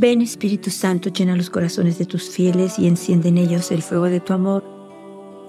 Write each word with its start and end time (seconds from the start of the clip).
Ven 0.00 0.22
Espíritu 0.22 0.70
Santo, 0.70 1.10
llena 1.10 1.36
los 1.36 1.50
corazones 1.50 1.98
de 1.98 2.06
tus 2.06 2.30
fieles 2.30 2.78
y 2.78 2.88
enciende 2.88 3.28
en 3.28 3.36
ellos 3.36 3.70
el 3.70 3.82
fuego 3.82 4.06
de 4.06 4.20
tu 4.20 4.32
amor. 4.32 4.64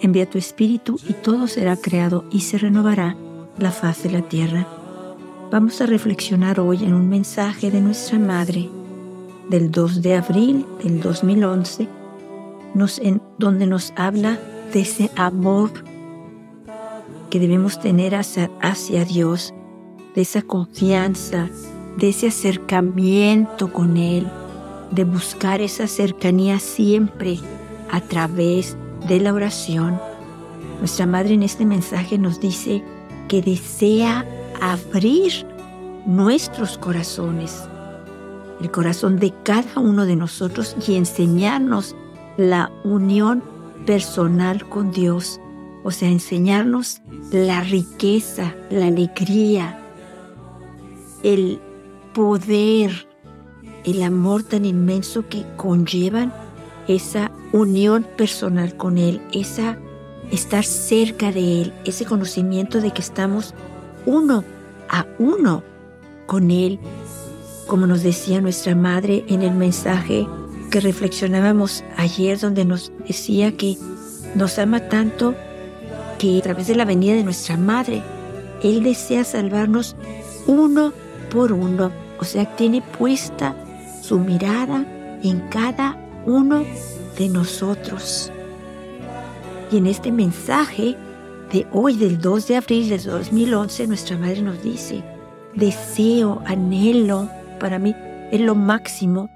Envía 0.01 0.29
tu 0.29 0.37
Espíritu 0.37 0.99
y 1.07 1.13
todo 1.13 1.47
será 1.47 1.77
creado 1.77 2.25
y 2.31 2.41
se 2.41 2.57
renovará 2.57 3.15
la 3.57 3.71
faz 3.71 4.03
de 4.03 4.11
la 4.11 4.23
tierra. 4.23 4.67
Vamos 5.51 5.79
a 5.79 5.85
reflexionar 5.85 6.59
hoy 6.59 6.83
en 6.83 6.93
un 6.93 7.07
mensaje 7.07 7.71
de 7.71 7.79
nuestra 7.79 8.19
Madre 8.19 8.67
del 9.49 9.71
2 9.71 10.01
de 10.01 10.15
abril 10.17 10.65
del 10.83 10.99
2011, 10.99 11.87
nos, 12.73 12.99
en, 12.99 13.21
donde 13.37 13.67
nos 13.67 13.93
habla 13.95 14.37
de 14.73 14.81
ese 14.81 15.11
amor 15.15 15.71
que 17.29 17.39
debemos 17.39 17.79
tener 17.79 18.15
hacia, 18.15 18.51
hacia 18.59 19.05
Dios, 19.05 19.53
de 20.13 20.23
esa 20.23 20.41
confianza, 20.41 21.47
de 21.95 22.09
ese 22.09 22.27
acercamiento 22.27 23.71
con 23.71 23.95
Él, 23.95 24.27
de 24.91 25.03
buscar 25.03 25.61
esa 25.61 25.87
cercanía 25.87 26.59
siempre 26.59 27.39
a 27.89 28.01
través 28.01 28.77
de 29.07 29.19
la 29.19 29.33
oración. 29.33 29.99
Nuestra 30.79 31.05
Madre 31.05 31.33
en 31.33 31.43
este 31.43 31.65
mensaje 31.65 32.17
nos 32.17 32.39
dice 32.39 32.83
que 33.27 33.41
desea 33.41 34.25
abrir 34.61 35.45
nuestros 36.05 36.77
corazones, 36.77 37.63
el 38.59 38.71
corazón 38.71 39.17
de 39.17 39.33
cada 39.43 39.79
uno 39.79 40.05
de 40.05 40.15
nosotros 40.15 40.75
y 40.87 40.95
enseñarnos 40.95 41.95
la 42.37 42.71
unión 42.83 43.43
personal 43.85 44.67
con 44.69 44.91
Dios, 44.91 45.39
o 45.83 45.91
sea, 45.91 46.09
enseñarnos 46.09 47.01
la 47.31 47.61
riqueza, 47.61 48.53
la 48.69 48.87
alegría, 48.87 49.79
el 51.23 51.59
poder, 52.13 53.07
el 53.85 54.03
amor 54.03 54.43
tan 54.43 54.65
inmenso 54.65 55.27
que 55.27 55.45
conllevan 55.57 56.33
esa 56.87 57.31
unión 57.51 58.05
personal 58.17 58.75
con 58.75 58.97
Él, 58.97 59.21
esa 59.31 59.77
estar 60.31 60.63
cerca 60.63 61.31
de 61.31 61.61
Él, 61.61 61.73
ese 61.85 62.05
conocimiento 62.05 62.81
de 62.81 62.91
que 62.91 63.01
estamos 63.01 63.53
uno 64.05 64.43
a 64.89 65.05
uno 65.19 65.63
con 66.25 66.51
Él, 66.51 66.79
como 67.67 67.87
nos 67.87 68.03
decía 68.03 68.41
nuestra 68.41 68.75
madre 68.75 69.23
en 69.27 69.41
el 69.41 69.53
mensaje 69.53 70.27
que 70.69 70.79
reflexionábamos 70.79 71.83
ayer, 71.97 72.39
donde 72.39 72.65
nos 72.65 72.91
decía 73.07 73.55
que 73.57 73.77
nos 74.35 74.57
ama 74.57 74.79
tanto 74.87 75.35
que 76.17 76.39
a 76.39 76.41
través 76.41 76.67
de 76.67 76.75
la 76.75 76.85
venida 76.85 77.13
de 77.13 77.23
nuestra 77.23 77.57
madre, 77.57 78.01
Él 78.63 78.83
desea 78.83 79.23
salvarnos 79.23 79.95
uno 80.47 80.93
por 81.29 81.51
uno, 81.51 81.91
o 82.19 82.23
sea, 82.23 82.55
tiene 82.55 82.81
puesta 82.81 83.55
su 84.11 84.19
mirada 84.19 84.85
en 85.23 85.39
cada 85.47 85.95
uno 86.25 86.65
de 87.17 87.29
nosotros. 87.29 88.29
Y 89.71 89.77
en 89.77 89.87
este 89.87 90.11
mensaje 90.11 90.97
de 91.53 91.65
hoy, 91.71 91.95
del 91.95 92.19
2 92.19 92.47
de 92.49 92.57
abril 92.57 92.89
de 92.89 92.97
2011, 92.97 93.87
nuestra 93.87 94.17
madre 94.17 94.41
nos 94.41 94.61
dice, 94.61 95.01
deseo, 95.55 96.41
anhelo, 96.45 97.29
para 97.57 97.79
mí 97.79 97.95
es 98.33 98.41
lo 98.41 98.53
máximo, 98.53 99.29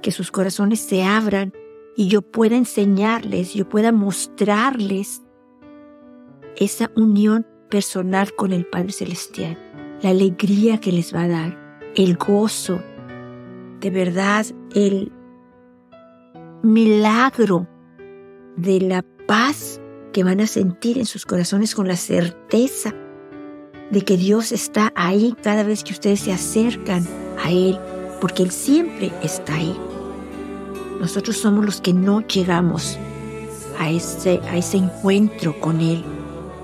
que 0.00 0.10
sus 0.10 0.30
corazones 0.30 0.80
se 0.80 1.04
abran 1.04 1.52
y 1.94 2.08
yo 2.08 2.22
pueda 2.22 2.56
enseñarles, 2.56 3.52
yo 3.52 3.68
pueda 3.68 3.92
mostrarles 3.92 5.20
esa 6.56 6.90
unión 6.96 7.46
personal 7.68 8.34
con 8.34 8.54
el 8.54 8.64
Padre 8.64 8.92
Celestial 8.92 9.58
la 10.00 10.08
alegría 10.08 10.78
que 10.78 10.90
les 10.90 11.14
va 11.14 11.24
a 11.24 11.28
dar, 11.28 11.82
el 11.96 12.16
gozo, 12.16 12.82
de 13.82 13.90
verdad 13.90 14.46
el 14.74 15.12
milagro 16.62 17.66
de 18.56 18.80
la 18.80 19.04
paz 19.26 19.80
que 20.12 20.22
van 20.22 20.40
a 20.40 20.46
sentir 20.46 20.98
en 20.98 21.04
sus 21.04 21.26
corazones 21.26 21.74
con 21.74 21.88
la 21.88 21.96
certeza 21.96 22.94
de 23.90 24.02
que 24.02 24.16
Dios 24.16 24.52
está 24.52 24.92
ahí 24.94 25.34
cada 25.42 25.64
vez 25.64 25.82
que 25.82 25.92
ustedes 25.92 26.20
se 26.20 26.32
acercan 26.32 27.06
a 27.42 27.50
Él, 27.50 27.76
porque 28.20 28.44
Él 28.44 28.52
siempre 28.52 29.10
está 29.22 29.54
ahí. 29.54 29.76
Nosotros 31.00 31.36
somos 31.36 31.64
los 31.64 31.80
que 31.80 31.92
no 31.92 32.20
llegamos 32.20 32.96
a 33.80 33.90
ese, 33.90 34.40
a 34.48 34.56
ese 34.56 34.76
encuentro 34.76 35.58
con 35.58 35.80
Él. 35.80 36.04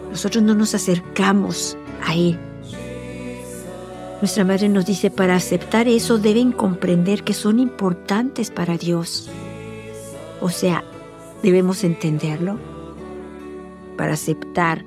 Nosotros 0.08 0.44
no 0.44 0.54
nos 0.54 0.74
acercamos 0.74 1.76
a 2.06 2.14
Él. 2.14 2.38
Nuestra 4.20 4.44
madre 4.44 4.68
nos 4.68 4.84
dice, 4.84 5.10
para 5.10 5.36
aceptar 5.36 5.86
eso 5.86 6.18
deben 6.18 6.50
comprender 6.50 7.22
que 7.22 7.34
son 7.34 7.60
importantes 7.60 8.50
para 8.50 8.76
Dios. 8.76 9.30
O 10.40 10.50
sea, 10.50 10.82
debemos 11.42 11.84
entenderlo. 11.84 12.58
Para 13.96 14.14
aceptar 14.14 14.84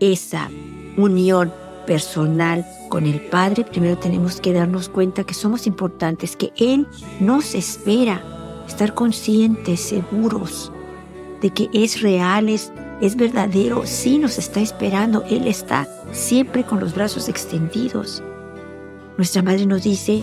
esa 0.00 0.50
unión 0.96 1.52
personal 1.86 2.66
con 2.88 3.06
el 3.06 3.20
Padre, 3.20 3.64
primero 3.64 3.98
tenemos 3.98 4.40
que 4.40 4.52
darnos 4.52 4.88
cuenta 4.88 5.24
que 5.24 5.34
somos 5.34 5.66
importantes, 5.66 6.36
que 6.36 6.52
Él 6.56 6.86
nos 7.20 7.54
espera, 7.54 8.22
estar 8.66 8.94
conscientes, 8.94 9.80
seguros 9.80 10.72
de 11.40 11.50
que 11.50 11.68
es 11.72 12.00
real, 12.00 12.48
es, 12.48 12.72
es 13.00 13.16
verdadero, 13.16 13.86
sí 13.86 14.18
nos 14.18 14.38
está 14.38 14.60
esperando, 14.60 15.22
Él 15.28 15.46
está 15.46 15.86
siempre 16.12 16.64
con 16.64 16.80
los 16.80 16.94
brazos 16.94 17.28
extendidos. 17.28 18.22
Nuestra 19.16 19.42
madre 19.42 19.66
nos 19.66 19.82
dice, 19.82 20.22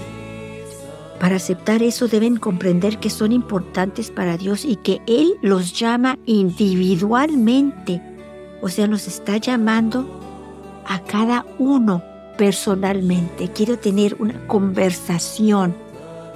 para 1.19 1.37
aceptar 1.37 1.81
eso 1.81 2.07
deben 2.07 2.35
comprender 2.37 2.99
que 2.99 3.09
son 3.09 3.31
importantes 3.31 4.11
para 4.11 4.37
Dios 4.37 4.65
y 4.65 4.75
que 4.75 5.01
Él 5.07 5.35
los 5.41 5.77
llama 5.79 6.19
individualmente. 6.25 8.01
O 8.61 8.69
sea, 8.69 8.87
nos 8.87 9.07
está 9.07 9.37
llamando 9.37 10.05
a 10.85 10.99
cada 10.99 11.45
uno 11.59 12.03
personalmente. 12.37 13.49
Quiero 13.53 13.79
tener 13.79 14.15
una 14.19 14.47
conversación 14.47 15.75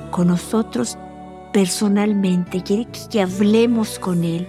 con 0.09 0.27
nosotros 0.27 0.97
personalmente. 1.53 2.63
Quiere 2.63 2.87
que 3.11 3.21
hablemos 3.21 3.99
con 3.99 4.23
Él. 4.23 4.47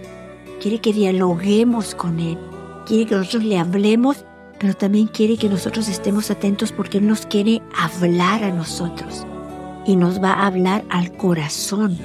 Quiere 0.61 0.81
que 0.81 0.93
dialoguemos 0.93 1.95
con 1.95 2.21
Él. 2.21 2.39
Quiere 2.87 3.07
que 3.07 3.17
nosotros 3.17 3.45
le 3.45 3.59
hablemos 3.59 4.25
pero 4.59 4.75
también 4.75 5.07
quiere 5.07 5.37
que 5.37 5.49
nosotros 5.49 5.89
estemos 5.89 6.31
atentos 6.31 6.73
porque 6.73 6.99
Él 6.99 7.07
nos 7.07 7.27
quiere 7.27 7.63
hablar 7.77 8.45
a 8.45 8.53
nosotros 8.53 9.27
y 9.87 9.97
nos 9.97 10.23
va 10.23 10.33
a 10.33 10.47
hablar 10.47 10.85
al 10.91 11.13
corazón. 11.13 11.99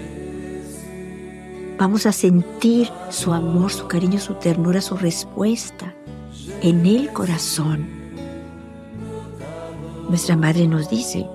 Vamos 1.77 2.05
a 2.05 2.11
sentir 2.11 2.89
su 3.09 3.33
amor, 3.33 3.71
su 3.71 3.87
cariño, 3.87 4.19
su 4.19 4.35
ternura, 4.35 4.79
su 4.81 4.95
respuesta 4.95 5.93
en 6.61 6.85
el 6.85 7.11
corazón. 7.11 7.87
Nuestra 10.07 10.37
madre 10.37 10.67
nos 10.67 10.89
dice, 10.89 11.25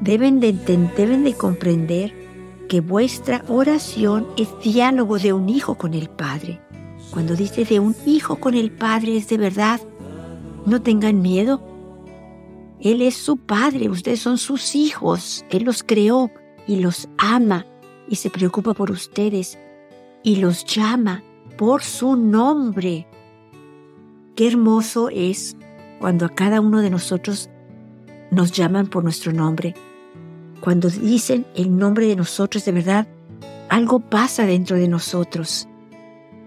deben 0.00 0.40
de, 0.40 0.52
deben 0.52 1.22
de 1.22 1.34
comprender 1.34 2.12
que 2.68 2.80
vuestra 2.80 3.44
oración 3.48 4.26
es 4.36 4.48
diálogo 4.62 5.18
de 5.18 5.32
un 5.32 5.48
hijo 5.48 5.76
con 5.76 5.94
el 5.94 6.08
Padre. 6.10 6.60
Cuando 7.10 7.36
dice 7.36 7.64
de 7.64 7.78
un 7.78 7.94
hijo 8.06 8.36
con 8.36 8.54
el 8.54 8.70
Padre 8.70 9.16
es 9.16 9.28
de 9.28 9.38
verdad 9.38 9.80
no 10.66 10.82
tengan 10.82 11.22
miedo. 11.22 11.60
Él 12.80 13.02
es 13.02 13.14
su 13.14 13.36
padre, 13.36 13.88
ustedes 13.88 14.20
son 14.20 14.38
sus 14.38 14.74
hijos. 14.74 15.44
Él 15.50 15.64
los 15.64 15.82
creó 15.82 16.30
y 16.66 16.76
los 16.76 17.08
ama 17.18 17.66
y 18.08 18.16
se 18.16 18.30
preocupa 18.30 18.74
por 18.74 18.90
ustedes 18.90 19.58
y 20.22 20.36
los 20.36 20.64
llama 20.64 21.22
por 21.56 21.82
su 21.82 22.16
nombre. 22.16 23.06
Qué 24.34 24.48
hermoso 24.48 25.08
es 25.10 25.56
cuando 26.00 26.26
a 26.26 26.30
cada 26.30 26.60
uno 26.60 26.80
de 26.80 26.90
nosotros 26.90 27.50
nos 28.30 28.50
llaman 28.52 28.86
por 28.86 29.04
nuestro 29.04 29.32
nombre. 29.32 29.74
Cuando 30.60 30.88
dicen 30.88 31.46
el 31.54 31.76
nombre 31.76 32.06
de 32.06 32.16
nosotros, 32.16 32.64
de 32.64 32.72
verdad, 32.72 33.06
algo 33.68 34.00
pasa 34.00 34.46
dentro 34.46 34.76
de 34.76 34.88
nosotros. 34.88 35.68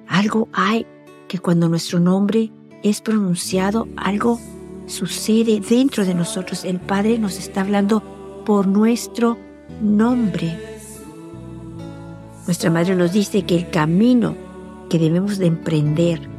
Algo 0.07 0.47
hay 0.53 0.85
que 1.27 1.39
cuando 1.39 1.69
nuestro 1.69 1.99
nombre 1.99 2.51
es 2.85 3.01
pronunciado, 3.01 3.87
algo 3.97 4.39
sucede 4.85 5.59
dentro 5.59 6.05
de 6.05 6.13
nosotros. 6.13 6.63
El 6.63 6.79
Padre 6.79 7.17
nos 7.17 7.39
está 7.39 7.61
hablando 7.61 8.03
por 8.45 8.67
nuestro 8.67 9.39
nombre. 9.81 10.55
Nuestra 12.45 12.69
Madre 12.69 12.95
nos 12.95 13.11
dice 13.11 13.41
que 13.41 13.55
el 13.55 13.71
camino 13.71 14.35
que 14.87 14.99
debemos 14.99 15.39
de 15.39 15.47
emprender 15.47 16.29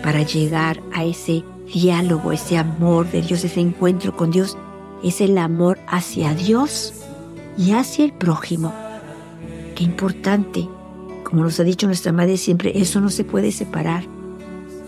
para 0.00 0.22
llegar 0.22 0.80
a 0.92 1.04
ese 1.04 1.42
diálogo, 1.72 2.30
ese 2.30 2.56
amor 2.56 3.10
de 3.10 3.22
Dios, 3.22 3.42
ese 3.42 3.60
encuentro 3.60 4.16
con 4.16 4.30
Dios, 4.30 4.56
es 5.02 5.20
el 5.20 5.36
amor 5.38 5.80
hacia 5.88 6.34
Dios 6.34 6.94
y 7.58 7.72
hacia 7.72 8.04
el 8.04 8.12
prójimo. 8.12 8.72
Qué 9.74 9.82
importante. 9.82 10.68
Como 11.24 11.42
nos 11.42 11.58
ha 11.58 11.64
dicho 11.64 11.88
nuestra 11.88 12.12
Madre 12.12 12.36
siempre, 12.36 12.78
eso 12.78 13.00
no 13.00 13.10
se 13.10 13.24
puede 13.24 13.50
separar. 13.50 14.13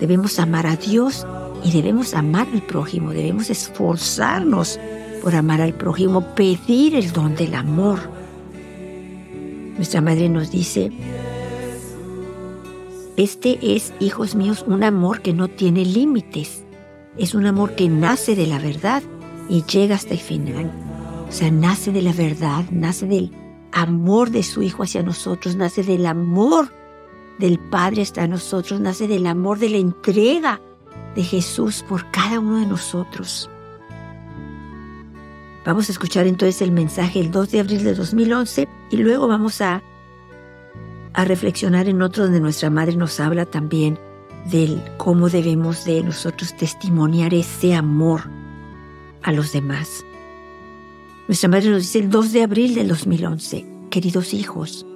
Debemos 0.01 0.39
amar 0.39 0.67
a 0.67 0.77
Dios 0.77 1.27
y 1.65 1.73
debemos 1.73 2.15
amar 2.15 2.47
al 2.53 2.63
prójimo, 2.63 3.11
debemos 3.11 3.51
esforzarnos 3.51 4.79
por 5.23 5.35
amar 5.35 5.61
al 5.61 5.75
prójimo, 5.75 6.35
pedir 6.35 6.95
el 6.95 7.13
don 7.13 7.35
del 7.35 7.55
amor, 7.55 8.17
Nuestra 9.77 10.01
madre 10.01 10.31
nos 10.31 10.51
dice, 10.51 10.91
este 13.19 13.59
es, 13.61 13.93
hijos 14.01 14.35
míos, 14.35 14.65
un 14.67 14.83
amor 14.83 15.21
que 15.21 15.35
no 15.35 15.49
tiene 15.49 15.85
límites. 15.85 16.65
Es 17.19 17.35
un 17.35 17.45
amor 17.45 17.75
que 17.75 17.89
nace 17.89 18.35
de 18.35 18.47
la 18.47 18.59
verdad 18.59 19.03
y 19.51 19.65
llega 19.65 19.95
hasta 19.95 20.15
el 20.15 20.21
final. 20.21 20.73
O 21.29 21.33
sea, 21.33 21.51
nace 21.51 21.93
de 21.93 22.01
la 22.01 22.15
verdad, 22.15 22.65
nace 22.71 23.07
del 23.07 23.33
amor 23.71 24.31
de 24.31 24.43
su 24.43 24.63
Hijo 24.63 24.83
hacia 24.83 25.03
nosotros, 25.03 25.57
nace 25.57 25.83
del 25.83 26.07
amor 26.07 26.73
del 27.39 27.59
Padre 27.59 28.03
hasta 28.03 28.27
nosotros, 28.27 28.81
nace 28.81 29.09
del 29.09 29.27
amor 29.27 29.59
de 29.59 29.71
la 29.71 29.77
entrega 29.79 30.61
de 31.15 31.23
Jesús 31.23 31.85
por 31.89 32.11
cada 32.11 32.41
uno 32.41 32.59
de 32.59 32.67
nosotros. 32.67 33.51
Vamos 35.65 35.89
a 35.89 35.93
escuchar 35.93 36.27
entonces 36.27 36.63
el 36.63 36.71
mensaje 36.71 37.19
el 37.19 37.31
2 37.31 37.51
de 37.51 37.61
abril 37.61 37.83
de 37.83 37.95
2011 37.95 38.69
y 38.91 38.97
luego 38.99 39.27
vamos 39.27 39.61
a, 39.61 39.83
a 41.13 41.25
reflexionar 41.25 41.89
en 41.89 42.03
otro 42.03 42.25
donde 42.25 42.41
nuestra 42.41 42.71
madre 42.71 42.95
nos 42.95 43.19
habla 43.19 43.47
también 43.47 43.99
del 44.51 44.81
cómo 44.97 45.29
debemos 45.29 45.85
de 45.85 46.03
nosotros 46.05 46.57
testimoniar 46.57 47.35
ese 47.35 47.75
amor 47.75 48.31
a 49.23 49.33
los 49.33 49.53
demás. 49.53 50.05
Nuestra 51.27 51.49
madre 51.49 51.71
nos 51.71 51.83
dice 51.83 51.99
el 51.99 52.11
2 52.11 52.33
de 52.33 52.43
abril 52.45 52.75
del 52.77 52.87
2011, 52.87 53.67
queridos 53.91 54.33
hijos, 54.33 54.87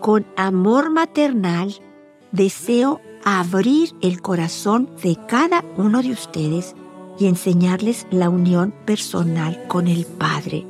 con 0.00 0.26
amor 0.36 0.90
maternal 0.90 1.74
deseo 2.32 3.00
abrir 3.24 3.94
el 4.00 4.22
corazón 4.22 4.90
de 5.02 5.16
cada 5.28 5.64
uno 5.76 6.02
de 6.02 6.10
ustedes 6.10 6.74
y 7.18 7.26
enseñarles 7.26 8.06
la 8.10 8.30
unión 8.30 8.72
personal 8.86 9.62
con 9.68 9.88
el 9.88 10.06
Padre. 10.06 10.66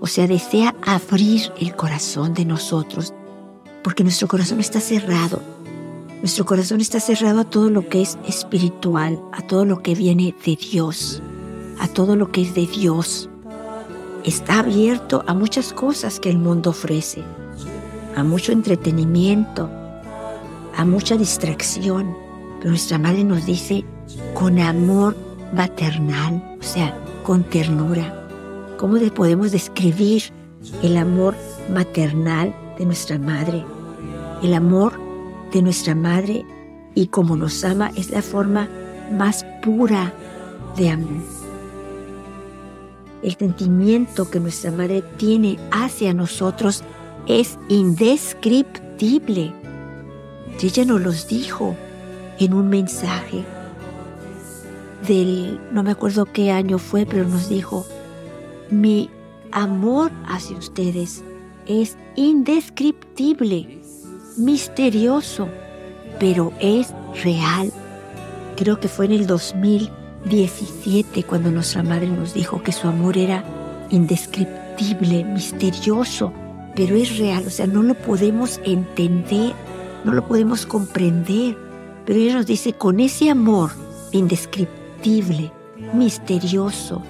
O 0.00 0.06
sea, 0.06 0.26
desea 0.26 0.74
abrir 0.84 1.52
el 1.60 1.74
corazón 1.76 2.34
de 2.34 2.44
nosotros, 2.44 3.14
porque 3.82 4.02
nuestro 4.02 4.28
corazón 4.28 4.60
está 4.60 4.80
cerrado. 4.80 5.40
Nuestro 6.20 6.44
corazón 6.44 6.80
está 6.80 6.98
cerrado 6.98 7.40
a 7.40 7.44
todo 7.44 7.70
lo 7.70 7.88
que 7.88 8.02
es 8.02 8.18
espiritual, 8.26 9.20
a 9.32 9.42
todo 9.42 9.64
lo 9.64 9.82
que 9.82 9.94
viene 9.94 10.34
de 10.44 10.56
Dios, 10.56 11.22
a 11.78 11.86
todo 11.86 12.16
lo 12.16 12.32
que 12.32 12.42
es 12.42 12.54
de 12.54 12.66
Dios. 12.66 13.30
Está 14.24 14.58
abierto 14.58 15.22
a 15.28 15.34
muchas 15.34 15.72
cosas 15.72 16.18
que 16.18 16.30
el 16.30 16.38
mundo 16.38 16.70
ofrece, 16.70 17.22
a 18.16 18.24
mucho 18.24 18.50
entretenimiento, 18.50 19.70
a 20.74 20.84
mucha 20.84 21.16
distracción. 21.16 22.16
Pero 22.58 22.70
nuestra 22.70 22.98
madre 22.98 23.22
nos 23.22 23.44
dice, 23.46 23.84
con 24.34 24.58
amor 24.58 25.14
maternal, 25.52 26.42
o 26.58 26.62
sea, 26.62 26.98
con 27.22 27.44
ternura. 27.44 28.26
¿Cómo 28.78 28.98
podemos 29.14 29.52
describir 29.52 30.24
el 30.82 30.96
amor 30.96 31.34
maternal 31.72 32.54
de 32.78 32.86
nuestra 32.86 33.18
madre? 33.18 33.64
El 34.42 34.54
amor 34.54 34.98
de 35.52 35.62
nuestra 35.62 35.94
madre 35.94 36.44
y 36.94 37.08
como 37.08 37.36
nos 37.36 37.64
ama 37.64 37.92
es 37.96 38.10
la 38.10 38.22
forma 38.22 38.68
más 39.12 39.44
pura 39.62 40.12
de 40.76 40.90
amor. 40.90 41.22
El 43.22 43.36
sentimiento 43.36 44.30
que 44.30 44.40
nuestra 44.40 44.70
madre 44.70 45.02
tiene 45.18 45.58
hacia 45.70 46.14
nosotros 46.14 46.82
es 47.26 47.58
indescriptible. 47.68 49.52
ella 50.62 50.84
nos 50.84 51.00
los 51.00 51.28
dijo 51.28 51.76
en 52.38 52.54
un 52.54 52.68
mensaje 52.68 53.44
del, 55.06 55.60
no 55.72 55.82
me 55.82 55.92
acuerdo 55.92 56.26
qué 56.26 56.50
año 56.50 56.78
fue, 56.78 57.06
pero 57.06 57.26
nos 57.28 57.48
dijo, 57.48 57.86
mi 58.70 59.10
amor 59.52 60.10
hacia 60.26 60.56
ustedes 60.56 61.22
es 61.66 61.96
indescriptible, 62.14 63.80
misterioso, 64.36 65.48
pero 66.18 66.52
es 66.60 66.92
real. 67.22 67.72
Creo 68.56 68.80
que 68.80 68.88
fue 68.88 69.06
en 69.06 69.12
el 69.12 69.26
2017 69.26 71.22
cuando 71.24 71.50
nuestra 71.50 71.82
madre 71.82 72.08
nos 72.08 72.34
dijo 72.34 72.62
que 72.62 72.72
su 72.72 72.88
amor 72.88 73.18
era 73.18 73.44
indescriptible, 73.90 75.24
misterioso, 75.24 76.32
pero 76.76 76.94
es 76.94 77.18
real. 77.18 77.44
O 77.46 77.50
sea, 77.50 77.66
no 77.66 77.82
lo 77.82 77.94
podemos 77.94 78.60
entender, 78.64 79.54
no 80.04 80.12
lo 80.12 80.26
podemos 80.28 80.66
comprender. 80.66 81.56
Pero 82.04 82.20
ella 82.20 82.34
nos 82.34 82.46
dice, 82.46 82.74
con 82.74 83.00
ese 83.00 83.30
amor 83.30 83.70
indescriptible, 84.12 85.50
misterioso 85.94 87.02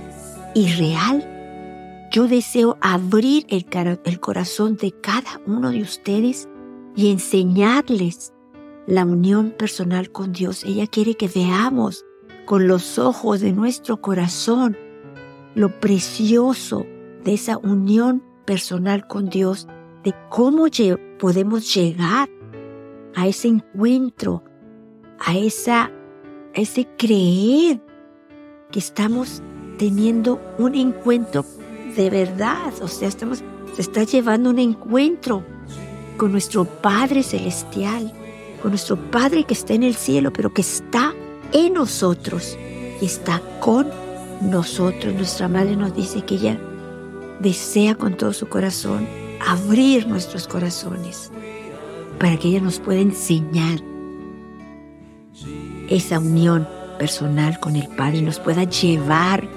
y 0.55 0.69
real, 0.73 2.09
yo 2.11 2.29
deseo 2.29 2.79
abrir 2.81 3.45
el, 3.51 3.67
el 4.05 4.21
corazón 4.21 4.77
de 4.77 4.93
cada 4.93 5.41
uno 5.47 5.71
de 5.71 5.83
ustedes 5.83 6.49
y 6.95 7.11
enseñarles 7.11 8.33
la 8.87 9.05
unión 9.05 9.51
personal 9.51 10.11
con 10.11 10.33
Dios. 10.33 10.65
Ella 10.65 10.87
quiere 10.87 11.17
que 11.17 11.29
veamos 11.29 12.07
con 12.47 12.69
los 12.69 12.99
ojos 12.99 13.41
de 13.41 13.53
nuestro 13.53 14.01
corazón 14.01 14.77
lo 15.55 15.81
precioso 15.81 16.87
de 17.25 17.35
esa 17.35 17.59
unión 17.59 18.23
personal 18.46 19.06
con 19.06 19.28
Dios, 19.28 19.69
de 20.04 20.14
cómo 20.31 20.66
podemos 21.19 21.75
llegar 21.75 22.28
a 23.14 23.26
ese 23.26 23.48
encuentro, 23.48 24.44
a 25.19 25.37
esa 25.37 25.90
ese 26.56 26.88
creer 26.96 27.81
que 28.70 28.78
estamos 28.78 29.43
teniendo 29.78 30.40
un 30.58 30.75
encuentro 30.75 31.44
de 31.94 32.10
verdad, 32.10 32.72
o 32.81 32.88
sea, 32.88 33.08
estamos, 33.08 33.43
se 33.75 33.82
está 33.82 34.04
llevando 34.04 34.50
un 34.50 34.58
encuentro 34.58 35.44
con 36.16 36.32
nuestro 36.32 36.64
Padre 36.64 37.22
Celestial, 37.22 38.12
con 38.62 38.70
nuestro 38.70 38.96
Padre 39.10 39.44
que 39.44 39.54
está 39.54 39.75
en 39.75 39.82
el 39.82 39.94
cielo, 39.94 40.32
pero 40.32 40.52
que 40.52 40.62
está 40.62 41.14
en 41.52 41.75
nosotros 41.75 42.56
y 43.00 43.04
está 43.04 43.40
con 43.60 43.87
nosotros. 44.40 45.14
Nuestra 45.14 45.48
Madre 45.48 45.76
nos 45.76 45.94
dice 45.94 46.22
que 46.22 46.37
ella 46.37 46.58
desea 47.41 47.94
con 47.94 48.17
todo 48.17 48.33
su 48.33 48.49
corazón 48.49 49.06
abrir 49.47 50.06
nuestros 50.06 50.49
corazones 50.49 51.31
para 52.19 52.37
que 52.37 52.49
ella 52.49 52.61
nos 52.61 52.81
pueda 52.81 53.00
enseñar 53.00 53.81
esa 55.88 56.19
unión 56.19 56.67
personal 56.99 57.61
con 57.61 57.77
el 57.77 57.88
Padre 57.88 58.22
nos 58.22 58.41
pueda 58.41 58.65
llevar 58.65 59.49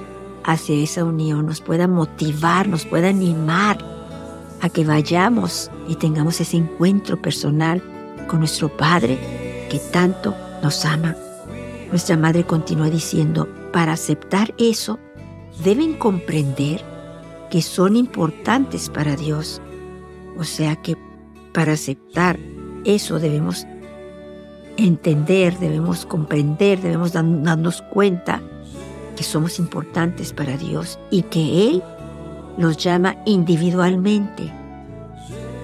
hacia 0.43 0.75
esa 0.75 1.03
unión, 1.03 1.45
nos 1.45 1.61
pueda 1.61 1.87
motivar, 1.87 2.67
nos 2.67 2.85
pueda 2.85 3.09
animar 3.09 3.77
a 4.61 4.69
que 4.69 4.83
vayamos 4.83 5.71
y 5.87 5.95
tengamos 5.95 6.41
ese 6.41 6.57
encuentro 6.57 7.21
personal 7.21 7.81
con 8.27 8.39
nuestro 8.39 8.69
Padre 8.69 9.17
que 9.69 9.79
tanto 9.91 10.35
nos 10.61 10.85
ama. 10.85 11.15
Nuestra 11.89 12.17
Madre 12.17 12.43
continúa 12.43 12.89
diciendo, 12.89 13.47
para 13.71 13.93
aceptar 13.93 14.53
eso, 14.57 14.99
deben 15.63 15.93
comprender 15.93 16.83
que 17.49 17.61
son 17.61 17.95
importantes 17.95 18.89
para 18.89 19.15
Dios. 19.15 19.61
O 20.37 20.43
sea 20.43 20.75
que 20.75 20.97
para 21.53 21.73
aceptar 21.73 22.39
eso 22.85 23.19
debemos 23.19 23.65
entender, 24.77 25.57
debemos 25.59 26.05
comprender, 26.05 26.79
debemos 26.81 27.13
darnos 27.13 27.81
cuenta 27.81 28.41
que 29.15 29.23
somos 29.23 29.59
importantes 29.59 30.31
para 30.31 30.55
Dios 30.55 30.97
y 31.11 31.23
que 31.23 31.69
Él 31.69 31.83
nos 32.57 32.77
llama 32.77 33.17
individualmente. 33.25 34.51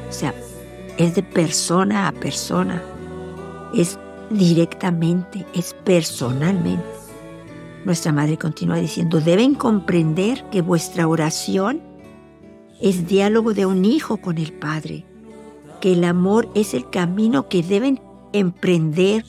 O 0.09 0.11
sea, 0.11 0.33
es 0.97 1.15
de 1.15 1.23
persona 1.23 2.07
a 2.07 2.11
persona, 2.11 2.81
es 3.73 3.97
directamente, 4.29 5.45
es 5.53 5.73
personalmente. 5.83 6.94
Nuestra 7.85 8.11
madre 8.11 8.37
continúa 8.37 8.77
diciendo, 8.77 9.21
deben 9.21 9.53
comprender 9.53 10.43
que 10.51 10.61
vuestra 10.61 11.07
oración 11.07 11.81
es 12.81 13.07
diálogo 13.07 13.53
de 13.53 13.67
un 13.67 13.85
hijo 13.85 14.17
con 14.17 14.39
el 14.39 14.51
Padre, 14.53 15.05
que 15.81 15.93
el 15.93 16.03
amor 16.03 16.49
es 16.55 16.73
el 16.73 16.89
camino 16.89 17.47
que 17.47 17.61
deben 17.61 18.01
emprender 18.33 19.23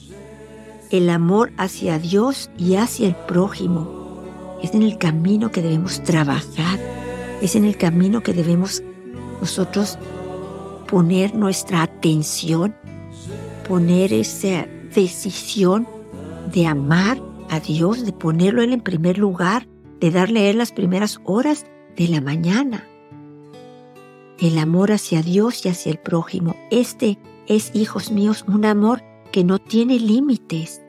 el 0.89 1.09
amor 1.11 1.51
hacia 1.57 1.99
Dios 1.99 2.49
y 2.57 2.75
hacia 2.75 3.07
el 3.07 3.15
prójimo. 3.15 4.23
Es 4.63 4.73
en 4.73 4.81
el 4.81 4.97
camino 4.97 5.51
que 5.51 5.61
debemos 5.61 6.01
trabajar, 6.03 6.79
es 7.41 7.55
en 7.55 7.63
el 7.63 7.77
camino 7.77 8.23
que 8.23 8.33
debemos 8.33 8.81
nosotros 9.39 9.99
poner 10.87 11.35
nuestra 11.35 11.83
atención, 11.83 12.75
poner 13.67 14.13
esa 14.13 14.65
decisión 14.95 15.87
de 16.51 16.65
amar 16.65 17.21
a 17.49 17.59
Dios, 17.59 18.05
de 18.05 18.13
ponerlo 18.13 18.61
Él 18.61 18.73
en 18.73 18.81
primer 18.81 19.17
lugar, 19.17 19.67
de 19.99 20.11
darle 20.11 20.41
a 20.41 20.49
Él 20.49 20.57
las 20.57 20.71
primeras 20.71 21.19
horas 21.25 21.65
de 21.95 22.07
la 22.07 22.21
mañana. 22.21 22.85
El 24.39 24.57
amor 24.59 24.91
hacia 24.91 25.23
Dios 25.23 25.65
y 25.65 25.69
hacia 25.69 25.91
el 25.91 25.97
prójimo. 25.97 26.55
Este 26.69 27.17
es, 27.47 27.71
hijos 27.73 28.11
míos, 28.11 28.45
un 28.47 28.65
amor 28.65 29.01
que 29.31 29.43
no 29.43 29.59
tiene 29.59 29.99
límites. 29.99 30.81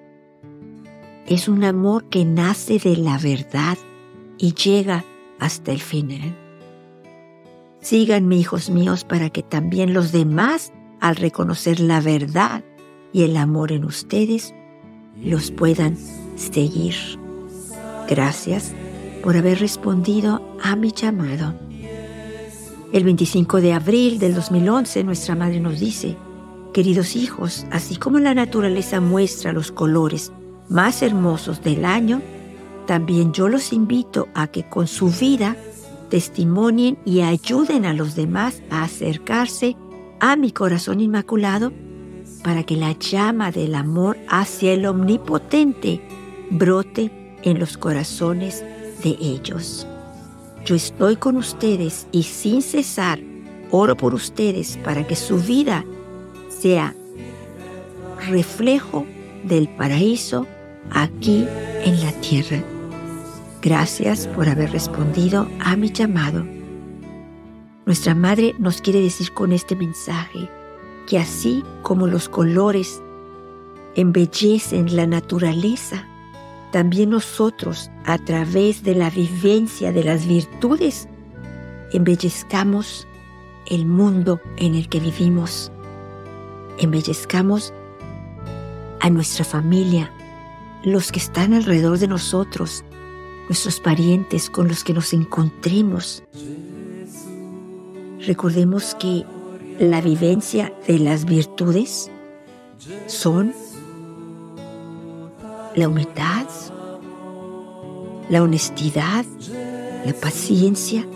Es 1.27 1.49
un 1.49 1.65
amor 1.65 2.05
que 2.05 2.25
nace 2.25 2.79
de 2.79 2.97
la 2.97 3.19
verdad 3.19 3.79
y 4.39 4.55
llega 4.55 5.05
hasta 5.39 5.73
el 5.73 5.81
final. 5.81 6.37
Síganme, 7.81 8.37
hijos 8.37 8.71
míos, 8.71 9.05
para 9.05 9.31
que 9.31 9.43
también 9.43 9.95
los 9.95 10.13
demás, 10.13 10.73
al 11.01 11.17
reconocer 11.17 11.81
la 11.81 12.01
verdad 12.01 12.65
y 13.13 13.23
el 13.23 13.37
amor 13.37 13.73
en 13.73 13.85
ustedes, 13.85 14.55
los 15.23 15.51
puedan 15.51 15.97
seguir. 16.37 16.95
Gracias 18.09 18.73
por 19.23 19.37
haber 19.37 19.59
respondido 19.61 20.41
a 20.63 20.77
mi 20.77 20.93
llamado. 20.93 21.55
El 22.93 23.05
25 23.05 23.61
de 23.61 23.73
abril 23.75 24.19
del 24.19 24.35
2011 24.35 25.05
nuestra 25.05 25.35
madre 25.35 25.61
nos 25.61 25.79
dice, 25.79 26.17
queridos 26.73 27.17
hijos, 27.17 27.67
así 27.71 27.97
como 27.97 28.19
la 28.19 28.35
naturaleza 28.35 29.01
muestra 29.01 29.53
los 29.53 29.73
colores 29.73 30.33
más 30.69 31.03
hermosos 31.03 31.63
del 31.63 31.85
año, 31.85 32.23
también 32.87 33.33
yo 33.33 33.49
los 33.49 33.73
invito 33.75 34.29
a 34.35 34.47
que 34.47 34.67
con 34.67 34.87
su 34.87 35.11
vida 35.11 35.57
testimonien 36.09 36.99
y 37.05 37.21
ayuden 37.21 37.85
a 37.85 37.93
los 37.93 38.15
demás 38.15 38.63
a 38.71 38.85
acercarse 38.85 39.77
a 40.21 40.37
mi 40.37 40.53
corazón 40.53 41.01
inmaculado 41.01 41.73
para 42.43 42.63
que 42.63 42.77
la 42.77 42.93
llama 42.93 43.51
del 43.51 43.75
amor 43.75 44.17
hacia 44.29 44.73
el 44.73 44.87
omnipotente 44.87 46.01
brote 46.51 47.11
en 47.43 47.59
los 47.59 47.77
corazones 47.77 48.65
de 49.03 49.17
ellos. 49.21 49.87
Yo 50.65 50.75
estoy 50.75 51.17
con 51.17 51.37
ustedes 51.37 52.07
y 52.13 52.25
sin 52.25 52.63
cesar 52.63 53.21
oro 53.71 53.97
por 53.97 54.15
ustedes 54.15 54.79
para 54.79 55.07
que 55.07 55.17
su 55.17 55.39
vida 55.39 55.85
sea 56.49 56.95
reflejo 58.29 59.07
del 59.45 59.69
paraíso 59.69 60.47
aquí 60.91 61.47
en 61.85 62.01
la 62.03 62.13
tierra. 62.21 62.63
Gracias 63.63 64.27
por 64.29 64.49
haber 64.49 64.71
respondido 64.71 65.49
a 65.61 65.77
mi 65.77 65.91
llamado. 65.91 66.47
Nuestra 67.87 68.15
Madre 68.15 68.55
nos 68.59 68.81
quiere 68.83 69.01
decir 69.01 69.33
con 69.33 69.53
este 69.53 69.75
mensaje 69.75 70.49
que 71.09 71.19
así 71.19 71.65
como 71.83 72.07
los 72.07 72.29
colores 72.29 73.03
embellecen 73.97 74.95
la 74.95 75.07
naturaleza, 75.07 76.07
también 76.71 77.11
nosotros, 77.11 77.91
a 78.05 78.19
través 78.19 78.83
de 78.83 78.95
la 78.95 79.09
vivencia 79.09 79.91
de 79.91 80.05
las 80.05 80.27
virtudes, 80.27 81.09
embellezcamos 81.93 83.09
el 83.69 83.87
mundo 83.87 84.39
en 84.59 84.75
el 84.75 84.91
que 84.91 85.01
vivimos. 85.01 85.73
Embellezcamos 86.77 87.73
a 89.01 89.09
nuestra 89.09 89.47
familia, 89.47 90.13
los 90.85 91.11
que 91.11 91.21
están 91.21 91.55
alrededor 91.55 91.99
de 91.99 92.09
nosotros, 92.09 92.85
nuestros 93.49 93.81
parientes 93.81 94.51
con 94.51 94.69
los 94.69 94.85
que 94.85 94.93
nos 94.93 95.15
encontremos. 95.15 96.23
Recordemos 98.27 98.95
que 98.97 99.25
la 99.79 100.01
vivencia 100.01 100.73
de 100.87 100.99
las 100.99 101.25
virtudes 101.25 102.11
son 103.07 103.55
la 105.77 105.89
humildad, 105.89 106.47
la 108.29 108.43
honestidad, 108.43 109.25
la 110.05 110.13
paciencia, 110.15 111.07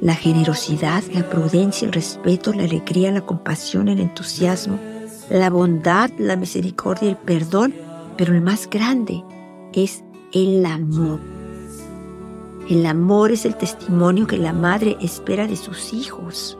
la 0.00 0.14
generosidad, 0.14 1.04
la 1.12 1.28
prudencia, 1.28 1.86
el 1.86 1.92
respeto, 1.92 2.52
la 2.52 2.64
alegría, 2.64 3.12
la 3.12 3.24
compasión, 3.24 3.88
el 3.88 4.00
entusiasmo, 4.00 4.78
la 5.30 5.48
bondad, 5.50 6.10
la 6.18 6.34
misericordia, 6.34 7.10
el 7.10 7.16
perdón, 7.16 7.74
pero 8.16 8.34
el 8.34 8.40
más 8.40 8.68
grande 8.68 9.22
es 9.72 10.02
el 10.32 10.66
amor. 10.66 11.20
El 12.68 12.86
amor 12.86 13.30
es 13.30 13.44
el 13.44 13.56
testimonio 13.56 14.26
que 14.26 14.36
la 14.36 14.52
madre 14.52 14.96
espera 15.00 15.46
de 15.46 15.56
sus 15.56 15.92
hijos. 15.92 16.56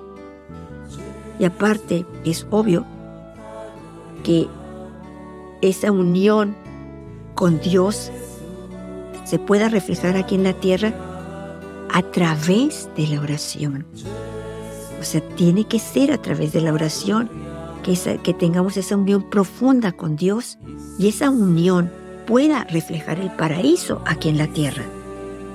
Y 1.41 1.47
aparte, 1.47 2.05
es 2.25 2.47
obvio 2.51 2.85
que 4.23 4.47
esa 5.63 5.91
unión 5.91 6.55
con 7.35 7.59
Dios 7.61 8.13
se 9.25 9.39
pueda 9.39 9.71
reflejar 9.71 10.17
aquí 10.17 10.35
en 10.35 10.45
la 10.45 10.53
tierra 10.53 10.93
a 11.91 12.03
través 12.03 12.91
de 12.95 13.07
la 13.07 13.21
oración. 13.21 13.87
O 15.01 15.03
sea, 15.03 15.23
tiene 15.37 15.65
que 15.65 15.79
ser 15.79 16.13
a 16.13 16.19
través 16.19 16.53
de 16.53 16.61
la 16.61 16.75
oración 16.75 17.31
que, 17.83 17.99
que 18.23 18.35
tengamos 18.35 18.77
esa 18.77 18.97
unión 18.97 19.31
profunda 19.31 19.93
con 19.93 20.17
Dios 20.17 20.59
y 20.99 21.09
esa 21.09 21.31
unión 21.31 21.91
pueda 22.27 22.65
reflejar 22.65 23.19
el 23.19 23.31
paraíso 23.31 24.03
aquí 24.05 24.29
en 24.29 24.37
la 24.37 24.47
tierra, 24.47 24.85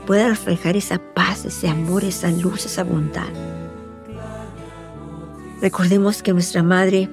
pueda 0.07 0.29
reflejar 0.29 0.75
esa 0.75 0.97
paz, 1.13 1.45
ese 1.45 1.69
amor, 1.69 2.03
esa 2.03 2.31
luz, 2.31 2.65
esa 2.65 2.83
bondad. 2.83 3.54
Recordemos 5.65 6.21
que 6.21 6.31
nuestra 6.31 6.61
Madre 6.61 7.09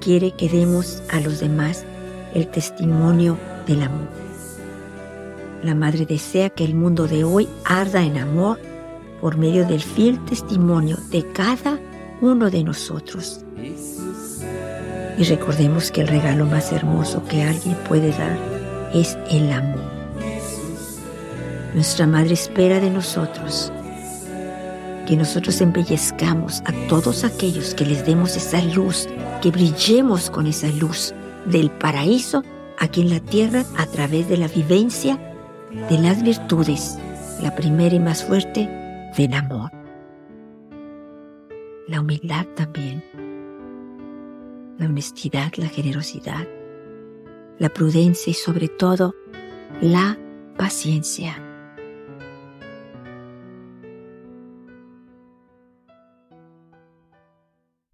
quiere 0.00 0.30
que 0.30 0.48
demos 0.48 1.02
a 1.10 1.18
los 1.18 1.40
demás 1.40 1.84
el 2.32 2.46
testimonio 2.46 3.36
del 3.66 3.82
amor. 3.82 4.06
La 5.64 5.74
Madre 5.74 6.06
desea 6.06 6.48
que 6.50 6.64
el 6.64 6.76
mundo 6.76 7.08
de 7.08 7.24
hoy 7.24 7.48
arda 7.64 8.04
en 8.04 8.18
amor 8.18 8.60
por 9.20 9.36
medio 9.36 9.66
del 9.66 9.82
fiel 9.82 10.24
testimonio 10.26 10.96
de 11.10 11.26
cada 11.32 11.80
uno 12.20 12.50
de 12.50 12.62
nosotros. 12.62 13.44
Y 15.18 15.24
recordemos 15.24 15.90
que 15.90 16.02
el 16.02 16.06
regalo 16.06 16.46
más 16.46 16.70
hermoso 16.70 17.24
que 17.24 17.42
alguien 17.42 17.74
puede 17.88 18.10
dar 18.10 18.38
es 18.94 19.18
el 19.28 19.50
amor. 19.50 19.90
Nuestra 21.74 22.06
Madre 22.06 22.34
espera 22.34 22.78
de 22.78 22.90
nosotros 22.90 23.72
que 25.06 25.16
nosotros 25.16 25.60
embellezcamos 25.60 26.62
a 26.66 26.72
todos 26.88 27.24
aquellos 27.24 27.74
que 27.74 27.84
les 27.84 28.06
demos 28.06 28.36
esa 28.36 28.62
luz, 28.62 29.08
que 29.40 29.50
brillemos 29.50 30.30
con 30.30 30.46
esa 30.46 30.68
luz 30.68 31.14
del 31.46 31.70
paraíso 31.70 32.44
aquí 32.78 33.02
en 33.02 33.10
la 33.10 33.20
tierra 33.20 33.64
a 33.76 33.86
través 33.86 34.28
de 34.28 34.36
la 34.36 34.48
vivencia 34.48 35.18
de 35.88 35.98
las 35.98 36.22
virtudes, 36.22 36.98
la 37.42 37.54
primera 37.54 37.94
y 37.94 38.00
más 38.00 38.24
fuerte 38.24 38.68
del 39.16 39.34
amor. 39.34 39.70
La 41.88 42.00
humildad 42.00 42.46
también, 42.54 43.02
la 44.78 44.86
honestidad, 44.86 45.52
la 45.56 45.68
generosidad, 45.68 46.46
la 47.58 47.68
prudencia 47.68 48.30
y 48.30 48.34
sobre 48.34 48.68
todo 48.68 49.14
la 49.80 50.18
paciencia. 50.56 51.41